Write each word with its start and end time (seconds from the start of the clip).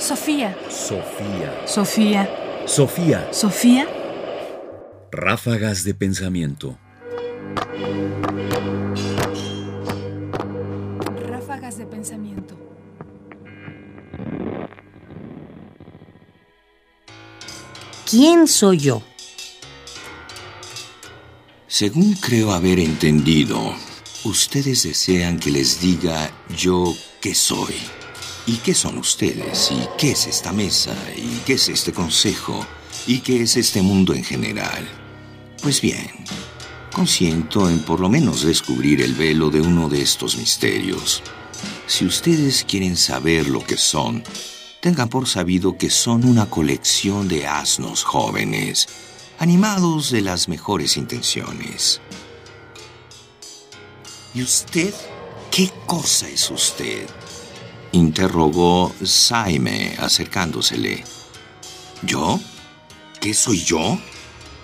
Sofía. 0.00 0.56
Sofía. 0.70 1.66
Sofía. 1.66 2.28
Sofía. 2.64 3.28
Sofía. 3.32 3.86
Ráfagas 5.12 5.84
de 5.84 5.92
pensamiento. 5.92 6.78
Ráfagas 11.28 11.76
de 11.76 11.84
pensamiento. 11.84 12.56
¿Quién 18.10 18.48
soy 18.48 18.78
yo? 18.78 19.02
Según 21.68 22.14
creo 22.14 22.52
haber 22.52 22.78
entendido, 22.78 23.74
ustedes 24.24 24.82
desean 24.84 25.38
que 25.38 25.50
les 25.50 25.78
diga 25.78 26.30
yo 26.56 26.94
qué 27.20 27.34
soy. 27.34 27.74
¿Y 28.46 28.56
qué 28.56 28.74
son 28.74 28.98
ustedes? 28.98 29.70
¿Y 29.70 29.86
qué 29.98 30.12
es 30.12 30.26
esta 30.26 30.52
mesa? 30.52 30.94
¿Y 31.16 31.40
qué 31.44 31.54
es 31.54 31.68
este 31.68 31.92
consejo? 31.92 32.66
¿Y 33.06 33.20
qué 33.20 33.42
es 33.42 33.56
este 33.56 33.82
mundo 33.82 34.14
en 34.14 34.24
general? 34.24 34.88
Pues 35.62 35.80
bien, 35.80 36.10
consiento 36.92 37.68
en 37.68 37.80
por 37.80 38.00
lo 38.00 38.08
menos 38.08 38.42
descubrir 38.42 39.02
el 39.02 39.14
velo 39.14 39.50
de 39.50 39.60
uno 39.60 39.88
de 39.88 40.02
estos 40.02 40.36
misterios. 40.36 41.22
Si 41.86 42.06
ustedes 42.06 42.64
quieren 42.64 42.96
saber 42.96 43.48
lo 43.48 43.64
que 43.64 43.76
son, 43.76 44.24
tengan 44.80 45.08
por 45.08 45.28
sabido 45.28 45.76
que 45.76 45.90
son 45.90 46.24
una 46.24 46.48
colección 46.48 47.28
de 47.28 47.46
asnos 47.46 48.02
jóvenes, 48.04 48.88
animados 49.38 50.10
de 50.10 50.22
las 50.22 50.48
mejores 50.48 50.96
intenciones. 50.96 52.00
¿Y 54.34 54.42
usted? 54.42 54.94
¿Qué 55.50 55.70
cosa 55.86 56.28
es 56.28 56.50
usted? 56.50 57.08
Interrogó 57.92 58.92
Saime 59.02 59.96
acercándosele. 59.98 61.04
¿Yo? 62.02 62.40
¿Qué 63.20 63.34
soy 63.34 63.62
yo? 63.62 63.98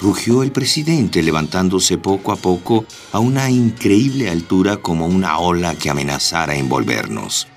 rugió 0.00 0.42
el 0.42 0.52
presidente 0.52 1.22
levantándose 1.22 1.98
poco 1.98 2.32
a 2.32 2.36
poco 2.36 2.84
a 3.12 3.18
una 3.18 3.50
increíble 3.50 4.30
altura 4.30 4.76
como 4.76 5.06
una 5.06 5.38
ola 5.38 5.74
que 5.74 5.90
amenazara 5.90 6.54
envolvernos. 6.54 7.48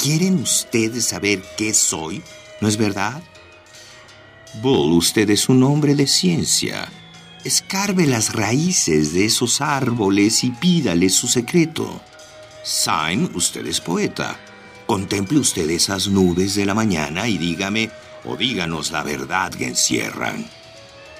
¿Quieren 0.00 0.40
ustedes 0.40 1.04
saber 1.04 1.42
qué 1.56 1.74
soy? 1.74 2.22
¿No 2.60 2.68
es 2.68 2.76
verdad? 2.76 3.22
Bull, 4.62 4.92
usted 4.92 5.28
es 5.30 5.48
un 5.48 5.62
hombre 5.62 5.94
de 5.94 6.06
ciencia. 6.06 6.88
Escarbe 7.44 8.06
las 8.06 8.32
raíces 8.32 9.12
de 9.12 9.24
esos 9.26 9.60
árboles 9.60 10.44
y 10.44 10.50
pídale 10.50 11.08
su 11.08 11.26
secreto. 11.26 12.00
Syme, 12.62 13.30
usted 13.34 13.66
es 13.66 13.80
poeta. 13.80 14.38
Contemple 14.86 15.38
usted 15.38 15.68
esas 15.70 16.08
nubes 16.08 16.54
de 16.54 16.66
la 16.66 16.74
mañana 16.74 17.28
y 17.28 17.38
dígame, 17.38 17.90
o 18.24 18.36
díganos 18.36 18.90
la 18.90 19.02
verdad 19.02 19.52
que 19.52 19.66
encierran. 19.66 20.46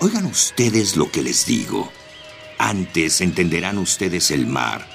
Oigan 0.00 0.26
ustedes 0.26 0.96
lo 0.96 1.10
que 1.10 1.22
les 1.22 1.46
digo. 1.46 1.90
Antes 2.58 3.20
entenderán 3.20 3.78
ustedes 3.78 4.30
el 4.30 4.46
mar, 4.46 4.86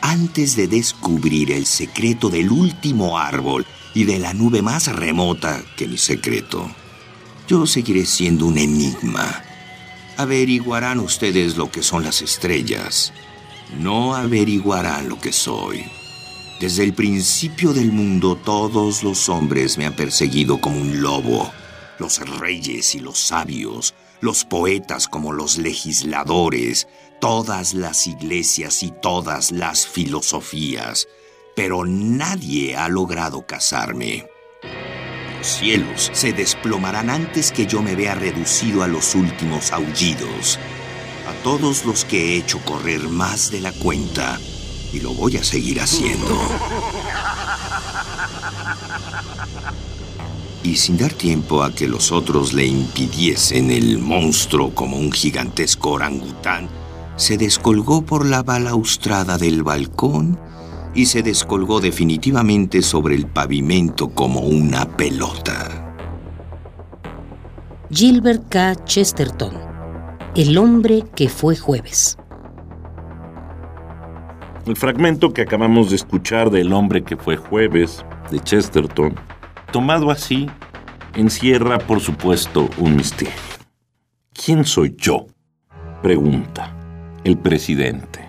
antes 0.00 0.56
de 0.56 0.66
descubrir 0.66 1.52
el 1.52 1.66
secreto 1.66 2.30
del 2.30 2.50
último 2.50 3.18
árbol 3.18 3.66
y 3.94 4.04
de 4.04 4.18
la 4.18 4.34
nube 4.34 4.62
más 4.62 4.86
remota 4.86 5.62
que 5.76 5.86
mi 5.86 5.98
secreto. 5.98 6.70
Yo 7.48 7.66
seguiré 7.66 8.06
siendo 8.06 8.46
un 8.46 8.58
enigma. 8.58 9.44
Averiguarán 10.16 11.00
ustedes 11.00 11.56
lo 11.56 11.70
que 11.70 11.82
son 11.82 12.04
las 12.04 12.22
estrellas. 12.22 13.12
No 13.78 14.14
averiguarán 14.14 15.08
lo 15.08 15.20
que 15.20 15.32
soy. 15.32 15.84
Desde 16.62 16.84
el 16.84 16.94
principio 16.94 17.72
del 17.72 17.90
mundo 17.90 18.36
todos 18.36 19.02
los 19.02 19.28
hombres 19.28 19.78
me 19.78 19.84
han 19.84 19.96
perseguido 19.96 20.60
como 20.60 20.80
un 20.80 21.02
lobo. 21.02 21.52
Los 21.98 22.20
reyes 22.38 22.94
y 22.94 23.00
los 23.00 23.18
sabios, 23.18 23.94
los 24.20 24.44
poetas 24.44 25.08
como 25.08 25.32
los 25.32 25.58
legisladores, 25.58 26.86
todas 27.20 27.74
las 27.74 28.06
iglesias 28.06 28.84
y 28.84 28.92
todas 28.92 29.50
las 29.50 29.88
filosofías. 29.88 31.08
Pero 31.56 31.84
nadie 31.84 32.76
ha 32.76 32.88
logrado 32.88 33.44
casarme. 33.44 34.28
Los 35.38 35.46
cielos 35.48 36.12
se 36.14 36.32
desplomarán 36.32 37.10
antes 37.10 37.50
que 37.50 37.66
yo 37.66 37.82
me 37.82 37.96
vea 37.96 38.14
reducido 38.14 38.84
a 38.84 38.86
los 38.86 39.16
últimos 39.16 39.72
aullidos. 39.72 40.60
A 41.26 41.42
todos 41.42 41.84
los 41.84 42.04
que 42.04 42.34
he 42.34 42.36
hecho 42.36 42.60
correr 42.64 43.00
más 43.08 43.50
de 43.50 43.60
la 43.60 43.72
cuenta, 43.72 44.38
y 44.92 45.00
lo 45.00 45.14
voy 45.14 45.36
a 45.36 45.44
seguir 45.44 45.80
haciendo. 45.80 46.38
Y 50.62 50.76
sin 50.76 50.96
dar 50.96 51.12
tiempo 51.12 51.62
a 51.62 51.74
que 51.74 51.88
los 51.88 52.12
otros 52.12 52.52
le 52.52 52.66
impidiesen 52.66 53.70
el 53.70 53.98
monstruo 53.98 54.74
como 54.74 54.96
un 54.96 55.10
gigantesco 55.10 55.92
orangután, 55.92 56.68
se 57.16 57.36
descolgó 57.36 58.02
por 58.02 58.24
la 58.24 58.42
balaustrada 58.42 59.38
del 59.38 59.62
balcón 59.62 60.38
y 60.94 61.06
se 61.06 61.22
descolgó 61.22 61.80
definitivamente 61.80 62.82
sobre 62.82 63.14
el 63.14 63.26
pavimento 63.26 64.10
como 64.10 64.40
una 64.40 64.96
pelota. 64.96 65.94
Gilbert 67.90 68.48
K. 68.48 68.84
Chesterton, 68.84 69.54
El 70.34 70.56
hombre 70.56 71.04
que 71.14 71.28
fue 71.28 71.56
jueves. 71.56 72.16
El 74.64 74.76
fragmento 74.76 75.32
que 75.32 75.42
acabamos 75.42 75.90
de 75.90 75.96
escuchar 75.96 76.48
del 76.50 76.72
hombre 76.72 77.02
que 77.02 77.16
fue 77.16 77.36
jueves, 77.36 78.04
de 78.30 78.38
Chesterton, 78.38 79.14
tomado 79.72 80.08
así, 80.08 80.48
encierra 81.16 81.78
por 81.78 81.98
supuesto 81.98 82.70
un 82.78 82.94
misterio. 82.94 83.34
¿Quién 84.32 84.64
soy 84.64 84.94
yo? 84.96 85.26
Pregunta 86.00 86.76
el 87.24 87.38
presidente. 87.38 88.20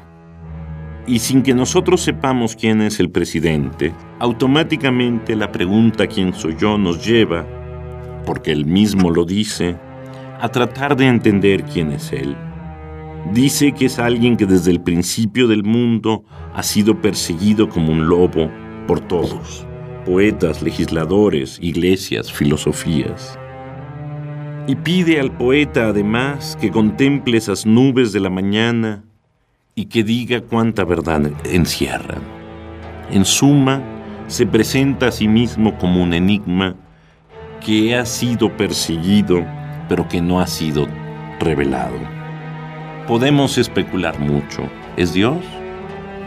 Y 1.05 1.19
sin 1.19 1.43
que 1.43 1.53
nosotros 1.53 2.01
sepamos 2.01 2.55
quién 2.55 2.81
es 2.81 2.99
el 2.99 3.11
presidente, 3.11 3.93
automáticamente 4.17 5.35
la 5.35 5.51
pregunta 5.51 6.07
quién 6.07 6.33
soy 6.33 6.55
yo 6.57 6.79
nos 6.79 7.05
lleva, 7.05 7.45
porque 8.25 8.51
él 8.51 8.65
mismo 8.65 9.11
lo 9.11 9.23
dice, 9.23 9.75
a 10.41 10.49
tratar 10.49 10.95
de 10.95 11.07
entender 11.07 11.63
quién 11.63 11.91
es 11.91 12.11
él. 12.11 12.35
Dice 13.31 13.71
que 13.71 13.85
es 13.85 13.99
alguien 13.99 14.35
que 14.35 14.45
desde 14.45 14.71
el 14.71 14.81
principio 14.81 15.47
del 15.47 15.63
mundo 15.63 16.23
ha 16.53 16.61
sido 16.61 17.01
perseguido 17.01 17.69
como 17.69 17.91
un 17.91 18.07
lobo 18.07 18.51
por 18.85 18.99
todos, 18.99 19.65
poetas, 20.05 20.61
legisladores, 20.61 21.57
iglesias, 21.61 22.31
filosofías. 22.31 23.39
Y 24.67 24.75
pide 24.75 25.19
al 25.19 25.31
poeta 25.31 25.87
además 25.87 26.57
que 26.59 26.69
contemple 26.69 27.37
esas 27.37 27.65
nubes 27.65 28.11
de 28.11 28.19
la 28.19 28.29
mañana 28.29 29.03
y 29.73 29.85
que 29.85 30.03
diga 30.03 30.41
cuánta 30.41 30.83
verdad 30.83 31.31
encierran. 31.45 32.21
En 33.09 33.25
suma, 33.25 33.81
se 34.27 34.45
presenta 34.45 35.07
a 35.07 35.11
sí 35.11 35.27
mismo 35.27 35.77
como 35.77 36.03
un 36.03 36.13
enigma 36.13 36.75
que 37.65 37.95
ha 37.95 38.05
sido 38.05 38.55
perseguido, 38.55 39.45
pero 39.89 40.07
que 40.07 40.21
no 40.21 40.39
ha 40.39 40.47
sido 40.47 40.87
revelado. 41.39 42.22
Podemos 43.07 43.57
especular 43.57 44.17
mucho. 44.17 44.69
¿Es 44.95 45.13
Dios? 45.13 45.43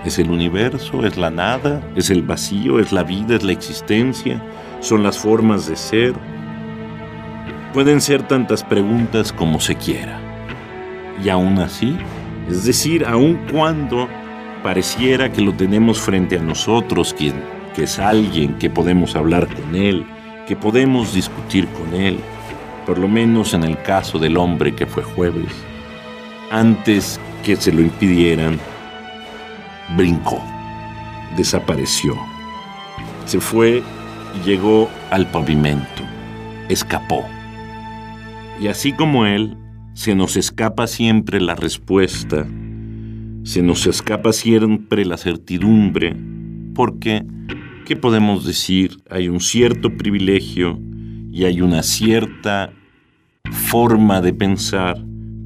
¿Es 0.04 0.18
el 0.18 0.30
universo? 0.30 1.06
¿Es 1.06 1.16
la 1.16 1.30
nada? 1.30 1.80
¿Es 1.96 2.10
el 2.10 2.20
vacío? 2.20 2.78
¿Es 2.80 2.92
la 2.92 3.02
vida? 3.02 3.36
¿Es 3.36 3.42
la 3.42 3.52
existencia? 3.52 4.42
¿Son 4.80 5.02
las 5.02 5.18
formas 5.18 5.66
de 5.66 5.74
ser? 5.74 6.12
Pueden 7.72 8.02
ser 8.02 8.24
tantas 8.24 8.62
preguntas 8.62 9.32
como 9.32 9.58
se 9.58 9.74
quiera. 9.76 10.20
Y 11.24 11.30
aún 11.30 11.58
así, 11.60 11.96
es 12.50 12.66
decir, 12.66 13.06
aun 13.06 13.40
cuando 13.50 14.06
pareciera 14.62 15.32
que 15.32 15.40
lo 15.40 15.54
tenemos 15.54 15.98
frente 15.98 16.36
a 16.36 16.42
nosotros, 16.42 17.14
que, 17.14 17.32
que 17.74 17.84
es 17.84 17.98
alguien 17.98 18.58
que 18.58 18.68
podemos 18.68 19.16
hablar 19.16 19.48
con 19.48 19.74
él, 19.74 20.06
que 20.46 20.56
podemos 20.56 21.14
discutir 21.14 21.66
con 21.68 21.98
él, 21.98 22.18
por 22.84 22.98
lo 22.98 23.08
menos 23.08 23.54
en 23.54 23.64
el 23.64 23.80
caso 23.80 24.18
del 24.18 24.36
hombre 24.36 24.74
que 24.74 24.84
fue 24.84 25.02
jueves, 25.02 25.65
antes 26.50 27.20
que 27.44 27.56
se 27.56 27.72
lo 27.72 27.80
impidieran, 27.80 28.58
brincó, 29.96 30.42
desapareció, 31.36 32.16
se 33.24 33.40
fue 33.40 33.82
y 34.34 34.46
llegó 34.46 34.88
al 35.10 35.30
pavimento, 35.30 36.02
escapó. 36.68 37.24
Y 38.60 38.68
así 38.68 38.92
como 38.92 39.26
él, 39.26 39.56
se 39.94 40.14
nos 40.14 40.36
escapa 40.36 40.86
siempre 40.86 41.40
la 41.40 41.54
respuesta, 41.54 42.46
se 43.44 43.62
nos 43.62 43.86
escapa 43.86 44.32
siempre 44.32 45.04
la 45.04 45.16
certidumbre, 45.16 46.16
porque, 46.74 47.24
¿qué 47.84 47.96
podemos 47.96 48.44
decir? 48.44 48.98
Hay 49.08 49.28
un 49.28 49.40
cierto 49.40 49.96
privilegio 49.96 50.78
y 51.30 51.44
hay 51.44 51.60
una 51.60 51.82
cierta 51.82 52.72
forma 53.50 54.20
de 54.20 54.32
pensar 54.32 54.96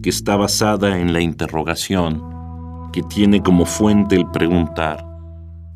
que 0.03 0.11
está 0.11 0.37
basada 0.37 0.99
en 0.99 1.13
la 1.13 1.21
interrogación, 1.21 2.91
que 2.93 3.03
tiene 3.03 3.43
como 3.43 3.67
fuente 3.67 4.15
el 4.17 4.31
preguntar, 4.31 5.05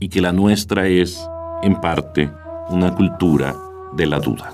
y 0.00 0.08
que 0.08 0.20
la 0.20 0.32
nuestra 0.32 0.86
es, 0.86 1.24
en 1.62 1.80
parte, 1.80 2.30
una 2.70 2.94
cultura 2.94 3.54
de 3.94 4.06
la 4.06 4.18
duda. 4.18 4.52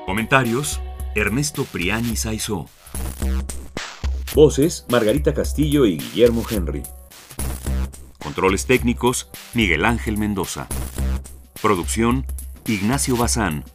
Comentarios: 0.06 0.80
Ernesto 1.16 1.66
Priani 1.66 2.16
Saizó. 2.16 2.68
Voces: 4.34 4.86
Margarita 4.90 5.34
Castillo 5.34 5.86
y 5.86 5.98
Guillermo 5.98 6.46
Henry. 6.50 6.84
Controles 8.38 8.68
técnicos: 8.68 9.32
Miguel 9.56 9.84
Ángel 9.84 10.20
Mendoza. 10.20 10.68
Producción: 11.60 12.24
Ignacio 12.68 13.18
Bazán. 13.18 13.66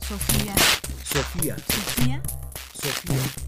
Sofía. 0.00 0.54
Sofía. 1.02 1.56
Sofía. 1.56 2.22
Sofía. 2.72 3.45